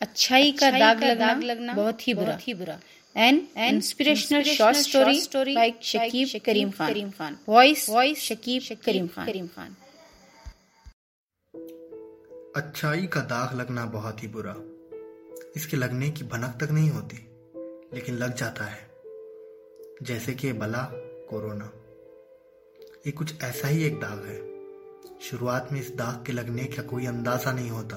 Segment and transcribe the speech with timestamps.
[0.00, 2.76] اچھائی کا داغ لگنا بہت ہی برا۔ ہی برا۔
[3.14, 6.68] An inspirational short story like Shakib Karim
[7.16, 9.70] Khan voice voice Shakib Karim Karim Khan
[12.54, 14.54] اچھائی کا داغ لگنا بہت ہی برا۔
[15.54, 17.16] اس کے لگنے کی بھنک تک نہیں ہوتی
[17.92, 18.88] لیکن لگ جاتا ہے۔
[20.00, 20.86] جیسے کہ بلا
[21.28, 21.66] کورونا۔
[23.04, 24.40] یہ کچھ ایسا ہی ایک داغ ہے۔
[25.20, 27.96] شروعات میں اس داغ کے لگنے کا کوئی اندازہ نہیں ہوتا۔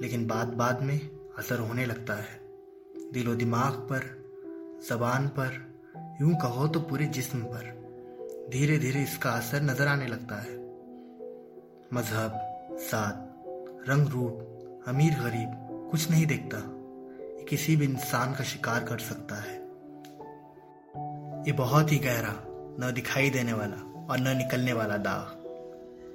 [0.00, 0.98] لیکن بعد بعد میں
[1.36, 2.38] اثر ہونے لگتا ہے۔
[3.14, 4.00] دل و دماغ پر،
[4.88, 5.48] زبان پر،
[6.20, 7.64] یوں کہو تو پورے جسم پر۔
[8.52, 10.56] دھیرے دھیرے اس کا اثر نظر آنے لگتا ہے۔
[11.92, 12.30] مذہب
[12.90, 13.48] ساتھ
[13.90, 14.34] رنگ روپ،
[14.88, 16.58] امیر غریب، کچھ نہیں دیکھتا۔
[17.40, 19.58] یہ کسی بھی انسان کا شکار کر سکتا ہے۔
[21.46, 22.34] یہ بہت ہی گہرا،
[22.78, 25.46] نہ دکھائی دینے والا اور نہ نکلنے والا داغ۔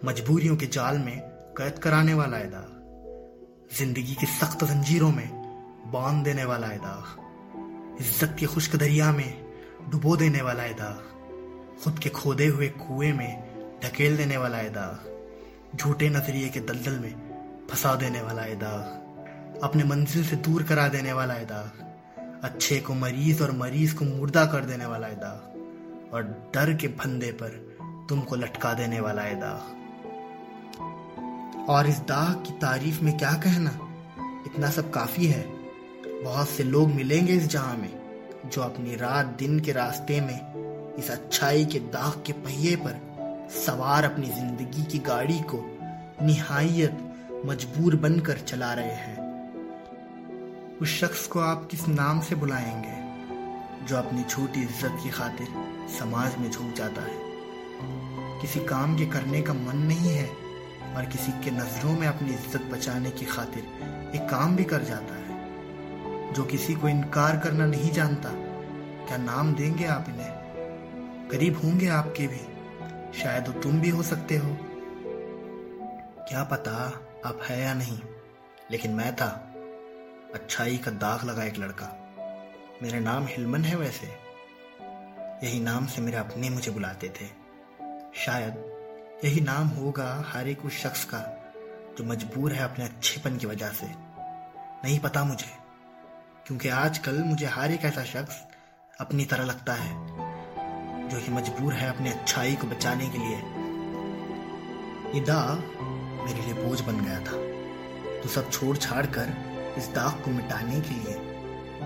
[0.04, 1.20] مجبوریوں کے جال میں
[1.54, 2.73] قید کرانے والا ہے داغ۔
[3.72, 5.28] زندگی کی سخت زنجیروں میں
[5.92, 7.06] باندھ دینے والا ہے داغ،
[8.02, 9.32] عزت کے خشک دریا میں
[9.92, 11.00] ڈبو دینے والا ہے داغ،
[11.84, 13.36] خود کے کھودے ہوئے کنویں میں
[13.82, 15.08] ڈھکیل دینے والا ہے داغ،
[15.78, 17.14] جھوٹے نظریے کے دلدل میں
[17.70, 18.84] پھنسا دینے والا ہے داغ،
[19.62, 21.84] اپنے منزل سے دور کرا دینے والا ہے داغ،
[22.42, 25.40] اچھے کو مریض اور مریض کو مردہ کر دینے والا ہے داغ،
[26.12, 27.52] اور ڈر کے پھندے پر
[28.10, 29.62] تم کو لٹکا دینے والا ہے داغ۔
[31.68, 33.70] اور اس داغ کی تعریف میں کیا کہنا؟
[34.18, 35.44] اتنا سب کافی ہے۔
[36.26, 37.88] بہت سے لوگ ملیں گے اس جہاں میں
[38.44, 40.40] جو اپنی رات دن کے راستے میں
[40.98, 42.92] اس اچھائی کے داغ کے پہیے پر
[43.66, 45.76] سوار اپنی زندگی کی گاڑی کو
[46.22, 46.92] نہایت
[47.46, 49.16] مجبور بن کر چلا رہے ہیں۔
[50.80, 53.14] اس شخص کو آپ کس نام سے بلائیں گے
[53.88, 55.58] جو اپنی چھوٹی عزت کی خاطر
[56.00, 57.18] سماج میں جھوک جاتا ہے؟
[58.42, 60.28] کسی کام کے کرنے کا من نہیں ہے۔
[60.96, 63.60] اور کسی کے نظروں میں اپنی عزت بچانے کی خاطر
[64.12, 65.24] ایک کام بھی کر جاتا ہے۔
[66.36, 68.30] جو کسی کو انکار کرنا نہیں جانتا،
[69.08, 70.44] کیا نام دیں گے آپ انہیں؟
[71.30, 72.46] قریب ہوں گے آپ کے بھی۔
[73.14, 74.56] شاید وہ تم بھی ہو سکتے ہو۔
[76.30, 76.90] کیا پتا
[77.24, 78.08] آپ ہے یا نہیں،
[78.70, 79.50] لیکن میں تھا۔
[80.34, 81.90] اچھائی کا داغ لگا ایک لڑکا۔
[82.82, 84.08] میرا نام ہلمن ہے ویسے۔
[85.42, 87.28] یہی نام سے میرے اپنے مجھے بلاتے تھے۔
[88.14, 88.73] شاید
[89.24, 91.24] یہی نام ہوگا ہر ایک اس شخص کا
[91.98, 93.86] جو مجبور ہے اپنے اچھے پن کی وجہ سے۔
[94.84, 95.58] نہیں پتا مجھے،
[96.44, 98.36] کیونکہ آج کل مجھے ہر ایک ایسا شخص
[99.00, 99.92] اپنی طرح لگتا ہے
[101.12, 103.38] جو ہی مجبور ہے اپنے اچھائی کو بچانے کے لیے۔
[105.14, 105.58] یہ داغ
[106.26, 107.38] میرے لیے بوجھ بن گیا تھا۔
[108.24, 109.26] تو سب چھوڑ چھاڑ کر
[109.76, 111.18] اس داغ کو مٹانے کے لیے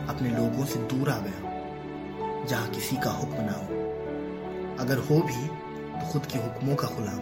[0.08, 1.59] اپنے لوگوں سے دور آ گیا،
[2.48, 3.94] جہاں کسی کا حکم نہ ہو۔
[4.80, 5.67] اگر ہو بھی
[6.02, 7.22] خود کے حکموں کا غلام۔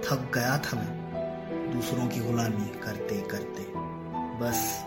[0.00, 1.10] تھک گیا تھا میں،
[1.72, 3.72] دوسروں کی غلامی کرتے کرتے۔
[4.38, 4.78] بس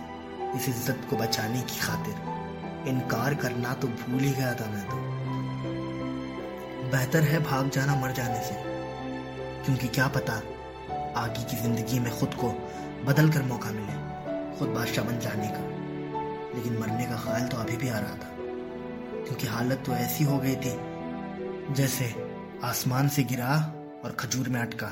[0.53, 2.29] اس عزت کو بچانے کی خاطر
[2.85, 4.97] انکار کرنا تو بھول ہی گیا تھا میں تو۔
[6.91, 8.53] بہتر ہے بھاگ جانا مر جانے سے،
[9.65, 10.39] کیونکہ کیا پتا
[11.15, 12.53] آگے کی زندگی میں خود کو
[13.05, 14.25] بدل کر موقع ملے،
[14.57, 15.67] خود بادشاہ بن جانے کا۔
[16.53, 18.29] لیکن مرنے کا خیال تو ابھی بھی آ رہا تھا،
[19.25, 20.77] کیونکہ حالت تو ایسی ہو گئی تھی
[21.69, 22.09] جیسے
[22.61, 23.53] آسمان سے گرا
[24.03, 24.89] اور کھجور میں اٹکا۔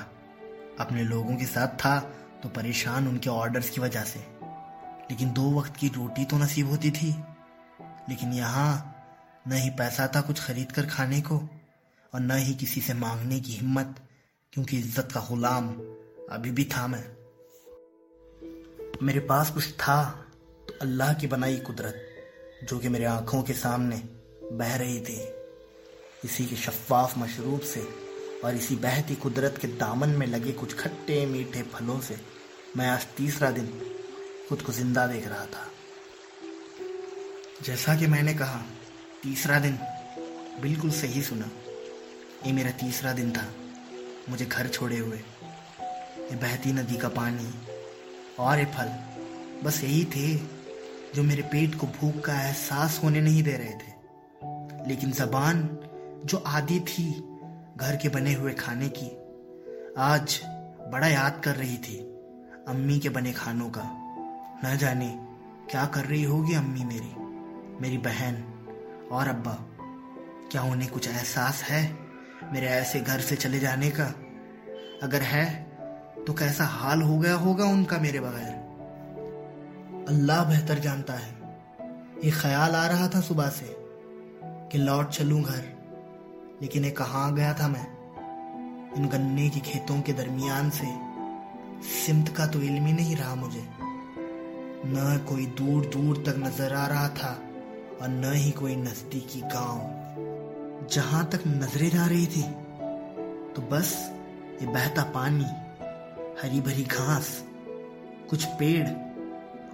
[0.78, 2.02] اپنے لوگوں کے ساتھ تھا
[2.42, 4.20] تو پریشان ان کے آرڈرز کی وجہ سے۔
[5.10, 7.12] لیکن دو وقت کی روٹی تو نصیب ہوتی تھی۔
[7.80, 8.94] لیکن یہاں
[9.46, 11.48] نہ ہی پیسہ تھا کچھ خرید کر کھانے کو
[12.12, 13.88] اور نہ ہی کسی سے مانگنے کی ہمت،
[14.52, 15.82] کیونکہ عزت کا غلام
[16.30, 17.04] ابھی بھی تھا میں۔
[19.02, 20.14] میرے پاس کچھ تھا
[20.68, 21.96] تو اللہ کی بنائی قدرت،
[22.70, 23.96] جو کہ میرے آنکھوں کے سامنے
[24.42, 25.20] بہ رہی تھی۔
[26.24, 27.80] اسی کے شفاف مشروب سے
[28.42, 32.16] اور اسی بہتی قدرت کے دامن میں لگے کچھ کھٹے میٹھے پھلوں سے
[32.76, 33.66] میں آج تیسرا دن
[34.50, 35.64] خود کو زندہ دیکھ رہا تھا۔
[37.62, 38.64] جیسا کہ میں نے کہا،
[39.22, 39.76] تیسرا دن
[40.62, 41.70] بالکل صحیح سنا۔
[42.48, 43.48] یہ میرا تیسرا دن تھا۔
[44.28, 45.18] مجھے گھر چھوڑے ہوئے۔
[46.18, 47.74] یہ بہتی ندی کا پانی
[48.36, 48.88] اور یہ پھل
[49.64, 50.38] بس یہی تھے
[51.14, 53.90] جو میرے پیٹ کو بھوک کا احساس ہونے نہیں دے رہے تھے۔
[54.88, 55.68] لیکن زبان
[56.24, 57.14] جو عادی تھی
[57.80, 59.10] گھر کے بنے ہوئے کھانے کی،
[59.96, 60.42] آج
[60.92, 62.00] بڑا یاد کر رہی تھی
[62.68, 63.84] امی کے بنے کھانوں کا۔
[64.64, 65.18] نہ جانے
[65.68, 67.24] کیا کر رہی ہوگی امی میری
[67.80, 68.36] میری بہن
[69.10, 69.56] اور ابا۔
[70.50, 71.94] کیا انہیں کچھ احساس ہے
[72.52, 74.08] میرے ایسے گھر سے چلے جانے کا؟
[75.02, 75.66] اگر ہے
[76.28, 78.56] تو کیسا حال ہو گیا ہوگا ان کا میرے بغیر؟
[80.08, 81.56] اللہ بہتر جانتا ہے۔
[82.24, 83.74] یہ خیال آ رہا تھا صبح سے
[84.72, 85.79] کہ لوٹ چلوں گھر۔
[86.60, 88.00] لیکن یہ کہاں گیا تھا میں۔
[88.92, 90.86] ان گنے کی کھیتوں کے درمیان سے
[92.06, 93.62] سمت کا تو علم ہی نہیں رہا مجھے۔
[94.84, 97.36] نہ کوئی دور دور تک نظر آ رہا تھا
[98.00, 100.00] اور نہ ہی کوئی نزدیکی گاؤں۔
[100.90, 102.42] جہاں تک نظریں جا رہی تھی،
[103.54, 103.96] تو بس
[104.62, 105.44] یہ بہتا پانی،
[106.44, 107.44] ہری بھری گھاس،
[108.28, 108.88] کچھ پیڑ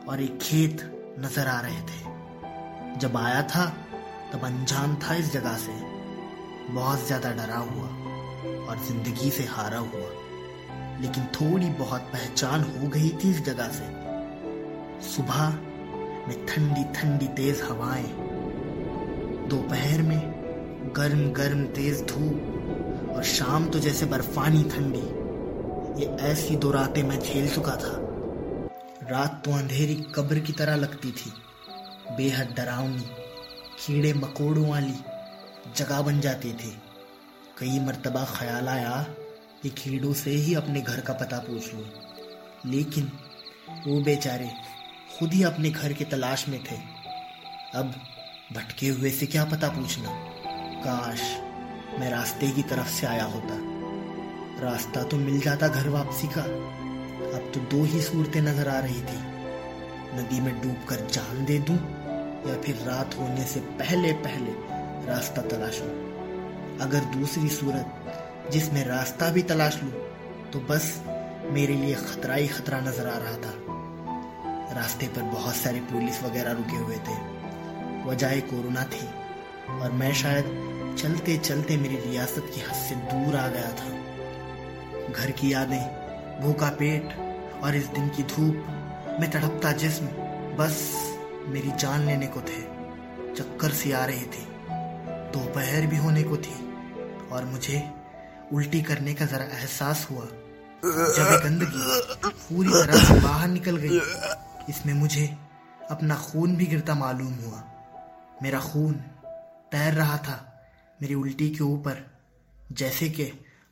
[0.05, 0.83] اور ایک کھیت
[1.19, 2.13] نظر آ رہے تھے۔
[2.95, 3.71] جب آیا تھا،
[4.31, 5.94] تب انجان تھا اس جگہ سے۔
[6.73, 7.88] بہت زیادہ ڈرا ہوا
[8.67, 10.09] اور زندگی سے ہارا ہوا۔
[11.00, 13.83] لیکن تھوڑی بہت پہچان ہو گئی تھی اس جگہ سے۔
[15.01, 15.50] صبح
[16.27, 18.06] میں ٹھنڈی ٹھنڈی تیز ہوائیں۔
[19.50, 20.33] دوپہر میں
[20.97, 22.35] گرم گرم تیز دھوپ
[23.12, 25.09] اور شام تو جیسے برفانی ٹھنڈی۔
[25.97, 28.01] یہ ایسی دو راتیں میں جھیل چکا تھا۔
[29.09, 31.31] رات تو اندھیری قبر کی طرح لگتی تھی۔
[32.17, 33.03] بے حد ڈراؤنی،
[33.85, 35.14] کیڑے مکوڑوں والی
[35.73, 36.71] جگہ بن جاتی تھی۔
[37.56, 39.03] کئی مرتبہ خیال آیا
[39.62, 41.83] کہ کیڑوں سے ہی اپنے گھر کا پتہ پوچھ لوں۔
[42.63, 43.06] لیکن
[43.85, 44.45] وہ بیچارے
[45.09, 46.75] خود ہی اپنے گھر کی تلاش میں تھے۔
[47.73, 47.88] اب
[48.51, 50.09] بھٹکے ہوئے سے کیا پتا پوچھنا۔
[50.83, 51.21] کاش
[52.00, 53.71] میں راستے کی طرف سے آیا ہوتا۔
[54.62, 56.41] راستہ تو مل جاتا گھر واپسی کا۔
[57.19, 59.17] اب تو دو ہی صورتیں نظر آ رہی تھی
[60.13, 61.77] ندی میں ڈوب کر جان دے دوں
[62.45, 64.51] یا پھر رات ہونے سے پہلے پہلے
[65.07, 65.87] راستہ تلاشوں
[66.79, 69.91] اگر دوسری صورت جس میں راستہ بھی تلاش لوں،
[70.51, 70.97] تو بس
[71.43, 73.51] میرے لیے خطرہ ہی خطرہ نظر آ رہا تھا۔
[74.75, 77.13] راستے پر بہت سارے پولیس وغیرہ رکے ہوئے تھے۔
[78.05, 79.07] وجہ کورونا تھی،
[79.79, 80.45] اور میں شاید
[80.95, 83.89] چلتے چلتے میری ریاست کی حد سے دور آ گیا تھا۔
[85.15, 85.83] گھر کی یادیں،
[86.41, 87.03] بھوکا پیٹ،
[87.59, 88.55] اور اس دن کی دھوپ
[89.19, 90.05] میں تڑپتا جسم،
[90.55, 90.81] بس
[91.47, 92.61] میری جان لینے کو تھے،
[93.37, 94.43] چکر سی آ رہی تھی۔
[95.35, 96.65] دوپہر بھی ہونے کو تھی
[97.29, 97.77] اور مجھے
[98.51, 100.25] الٹی کرنے کا ذرا احساس ہوا۔
[101.15, 101.83] جب گندگی
[102.47, 103.99] پوری طرح سے باہر نکل گئی،
[104.67, 105.27] اس میں مجھے
[105.89, 107.61] اپنا خون بھی گرتا معلوم ہوا۔
[108.41, 108.93] میرا خون
[109.71, 110.37] تیر رہا تھا
[111.01, 111.99] میری الٹی کے اوپر،
[112.69, 113.29] جیسے کہ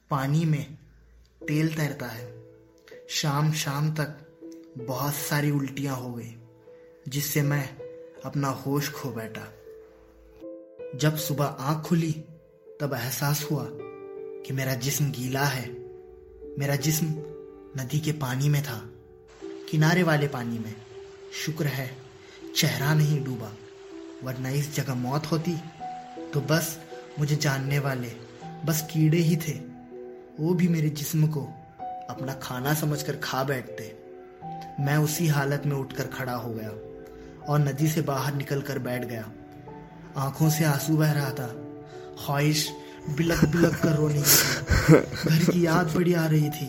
[0.09, 0.65] پانی میں
[1.47, 2.29] تیل تیرتا ہے۔
[3.09, 4.09] شام شام تک
[4.87, 6.35] بہت ساری الٹیاں ہو گئی،
[7.05, 7.63] جس سے میں
[8.23, 9.45] اپنا ہوش کھو بیٹھا۔
[10.93, 12.13] جب صبح آنکھ کھلی،
[12.79, 13.65] تب احساس ہوا
[14.45, 15.65] کہ میرا جسم گیلا ہے۔
[16.57, 17.05] میرا جسم
[17.79, 18.79] ندی کے پانی میں تھا،
[19.71, 20.73] کنارے والے پانی میں۔
[21.31, 21.87] شکر ہے،
[22.55, 23.49] چہرہ نہیں ڈوبا،
[24.25, 25.55] ورنہ اس جگہ موت ہوتی۔
[26.31, 26.77] تو بس
[27.17, 28.09] مجھے جاننے والے
[28.65, 29.59] بس کیڑے ہی تھے۔
[30.39, 31.49] وہ بھی میرے جسم کو
[32.07, 33.91] اپنا کھانا سمجھ کر کھا بیٹھتے۔
[34.79, 36.69] میں اسی حالت میں اٹھ کر کھڑا ہو گیا
[37.47, 39.21] اور ندی سے باہر نکل کر بیٹھ گیا۔
[40.15, 41.47] آنکھوں سے آنسو بہ رہا تھا۔
[42.17, 42.69] خواہش
[43.07, 44.21] بلک بلک کر رونی
[45.27, 46.67] گھر کی یاد بڑی آ رہی تھی۔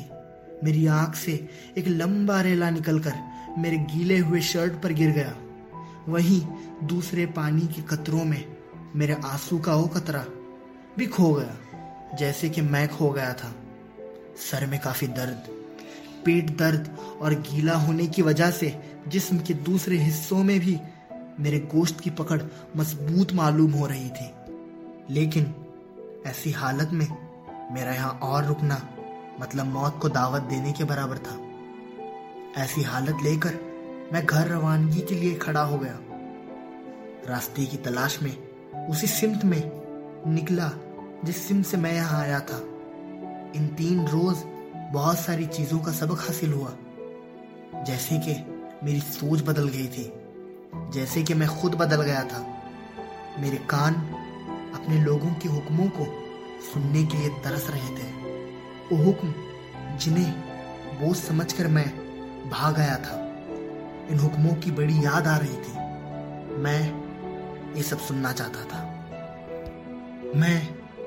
[0.62, 3.10] میری آنکھ سے ایک لمبا ریلا نکل کر
[3.56, 5.32] میرے گیلے ہوئے شرٹ پر گر گیا۔
[6.06, 8.42] وہیں دوسرے پانی کے قطروں میں
[8.94, 10.22] میرے آنسو کا وہ قطرہ
[10.96, 11.76] بھی کھو گیا،
[12.18, 13.48] جیسے کہ میں کھو گیا تھا۔
[14.50, 15.50] سر میں کافی درد،
[16.24, 16.88] پیٹ درد
[17.18, 18.70] اور گیلا ہونے کی وجہ سے
[19.06, 20.76] جسم کے دوسرے حصوں میں بھی
[21.38, 22.42] میرے گوشت کی پکڑ
[22.74, 24.54] مضبوط معلوم ہو رہی تھی۔
[25.08, 25.44] لیکن
[26.24, 27.06] ایسی حالت میں
[27.70, 28.76] میرا یہاں اور رکنا
[29.38, 31.36] مطلب موت کو دعوت دینے کے برابر تھا۔
[32.56, 33.50] ایسی حالت لے کر
[34.12, 35.96] میں گھر روانگی کے لیے کھڑا ہو گیا۔
[37.28, 38.30] راستے کی تلاش میں
[38.88, 39.62] اسی سمت میں
[40.26, 40.70] نکلا
[41.22, 42.58] جس سمت سے میں یہاں آیا تھا۔
[43.52, 44.44] ان تین روز
[44.92, 46.70] بہت ساری چیزوں کا سبق حاصل ہوا،
[47.86, 48.34] جیسے کہ
[48.82, 50.10] میری سوچ بدل گئی تھی۔
[50.90, 52.42] جیسے کہ میں خود بدل گیا تھا۔
[53.38, 53.92] میرے کان
[54.74, 56.04] اپنے لوگوں کے حکموں کو
[56.72, 58.20] سننے کے لیے ترس رہے تھے۔
[58.90, 59.32] وہ حکم
[59.98, 60.32] جنہیں
[60.98, 61.84] بوجھ سمجھ کر میں
[62.48, 63.16] بھاگ آیا تھا۔
[64.08, 65.72] ان حکموں کی بڑی یاد آ رہی تھی۔
[66.50, 66.92] میں
[67.74, 69.00] یہ سب سننا چاہتا تھا۔
[70.34, 70.60] میں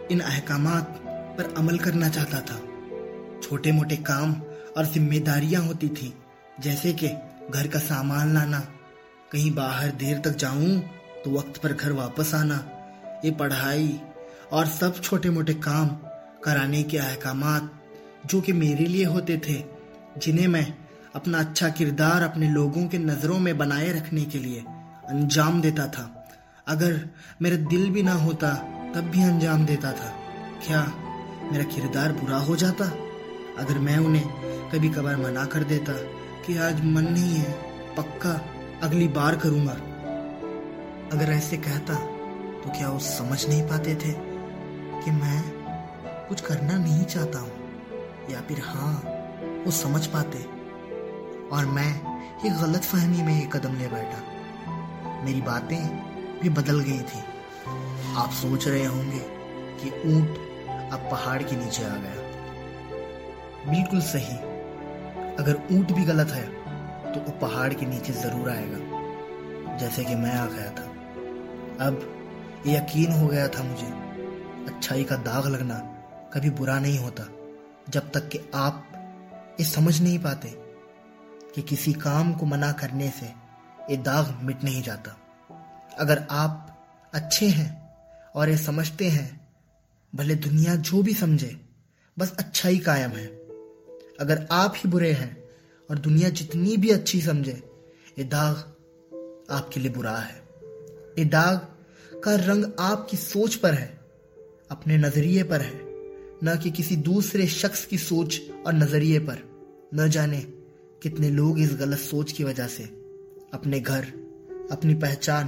[0.10, 1.04] ان احکامات
[1.38, 2.58] پر عمل کرنا چاہتا تھا۔
[3.44, 4.34] چھوٹے موٹے کام
[4.76, 6.12] اور ذمہ داریاں ہوتی تھی
[6.58, 7.10] جیسے کہ
[7.54, 8.62] گھر کا سامان لانا
[9.32, 10.82] کہیں باہر دیر تک جاؤں
[11.24, 12.60] تو وقت پر گھر واپس آنا،
[13.24, 13.98] یہ پڑھائی
[14.50, 15.88] اور سب چھوٹے موٹے کام
[16.42, 17.64] کرانے کے احکامات
[18.24, 19.62] جو کہ میرے لیے ہوتے تھے،
[20.16, 20.66] جنہیں میں
[21.14, 24.62] اپنا اچھا کردار اپنے لوگوں کے نظروں میں بنائے رکھنے کے لیے
[25.08, 26.08] انجام دیتا تھا۔
[26.66, 26.94] اگر
[27.40, 28.56] میرا دل بھی نہ ہوتا
[28.94, 30.12] تب بھی انجام دیتا تھا۔
[30.60, 30.86] کیا
[31.52, 32.86] میرا کردار برا ہو جاتا؟
[33.58, 34.28] اگر میں انہیں
[34.72, 35.94] کبھی کبھار منع کر دیتا
[36.46, 37.54] کہ آج من نہیں ہے،
[37.96, 38.38] پکا
[38.82, 39.76] اگلی بار کروں گا۔
[41.12, 41.94] اگر ایسے کہتا
[42.64, 44.14] تو کیا وہ سمجھ نہیں پاتے تھے
[45.06, 45.42] کہ میں
[46.30, 47.50] کچھ کرنا نہیں چاہتا ہوں؟
[48.28, 49.02] یا پھر ہاں
[49.66, 50.38] وہ سمجھ پاتے۔
[51.50, 51.94] اور میں
[52.44, 54.34] ایک غلط فہمی میں ایک قدم لے بیٹھا۔
[55.24, 56.00] میری باتیں
[56.42, 57.20] بھی بدل گئی تھی
[58.16, 59.38] آپ سوچ رہے ہوں گے
[59.82, 60.30] کہ اونٹ
[60.92, 62.32] اب پہاڑ کے نیچے آ گیا۔
[63.66, 64.38] بالکل صحیح۔
[65.38, 66.46] اگر اونٹ بھی غلط ہے
[67.18, 70.84] تو وہ پہاڑ کے نیچے ضرور آئے گا، جیسے کہ میں آ گیا تھا۔
[71.80, 71.94] اب
[72.66, 73.88] یہ یقین ہو گیا تھا مجھے،
[74.68, 75.80] اچھائی کا داغ لگنا
[76.30, 77.24] کبھی برا نہیں ہوتا،
[77.88, 78.74] جب تک کہ آپ
[79.58, 80.50] یہ سمجھ نہیں پاتے
[81.56, 83.26] کہ کسی کام کو منع کرنے سے
[83.88, 85.12] یہ داغ مٹ نہیں جاتا۔
[85.98, 86.52] اگر آپ
[87.12, 87.88] اچھے ہیں
[88.34, 89.28] اور یہ سمجھتے ہیں،
[90.14, 91.52] بھلے دنیا جو بھی سمجھے،
[92.18, 93.28] بس اچھائی قائم ہے۔
[94.20, 95.34] اگر آپ ہی برے ہیں
[95.90, 97.56] اور دنیا جتنی بھی اچھی سمجھے،
[98.18, 98.56] یہ داغ
[99.48, 100.40] آپ کے لیے برا ہے۔
[101.18, 101.56] یہ داغ
[102.22, 103.88] کا رنگ آپ کی سوچ پر ہے،
[104.70, 105.84] اپنے نظریے پر ہے،
[106.42, 109.36] نہ کہ کسی دوسرے شخص کی سوچ اور نظریے پر۔
[109.92, 110.42] نہ جانے
[111.00, 112.84] کتنے لوگ اس غلط سوچ کی وجہ سے
[113.52, 114.02] اپنے گھر،
[114.70, 115.48] اپنی پہچان،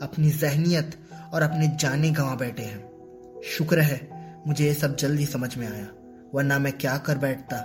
[0.00, 0.96] اپنی ذہنیت
[1.32, 2.90] اور اپنے جانے گنوا بیٹھے ہیں۔
[3.42, 3.98] شکر ہے
[4.46, 5.84] مجھے یہ سب جلد ہی سمجھ میں آیا،
[6.32, 7.56] ورنہ میں کیا کر بیٹھتا،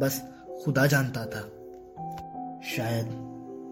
[0.00, 0.20] بس
[0.64, 1.61] خدا جانتا تھا۔
[2.62, 3.06] شاید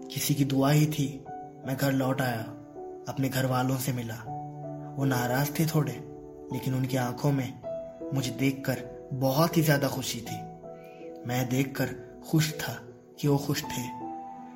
[0.09, 1.19] کسی کی دعا ہی تھی،
[1.65, 2.43] میں گھر لوٹ آیا،
[3.07, 4.15] اپنے گھر والوں سے ملا۔
[4.97, 5.93] وہ ناراض تھے تھوڑے،
[6.51, 7.51] لیکن ان کی آنکھوں میں
[8.13, 8.79] مجھے دیکھ کر
[9.19, 10.35] بہت ہی زیادہ خوشی تھی۔
[11.25, 11.93] میں دیکھ کر
[12.23, 12.73] خوش تھا
[13.17, 13.83] کہ وہ خوش تھے،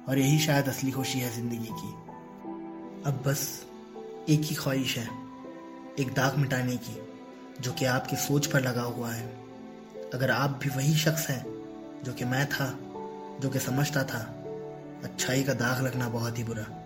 [0.08, 1.92] اور یہی شاید اصلی خوشی ہے زندگی کی۔
[3.06, 3.48] اب بس
[4.26, 5.06] ایک ہی خواہش ہے،
[5.96, 7.00] ایک داغ مٹانے کی،
[7.60, 9.30] جو کہ آپ کی سوچ پر لگا ہوا ہے۔
[10.14, 11.44] اگر آپ بھی وہی شخص ہیں
[12.04, 12.72] جو کہ میں تھا
[13.40, 14.20] جو کہ سمجھتا تھا
[15.04, 16.85] اچھائی کا داغ لگنا بہت ہی برا۔